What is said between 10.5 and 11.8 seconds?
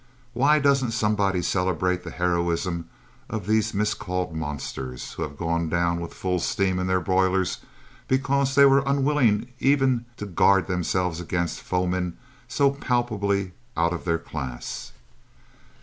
themselves against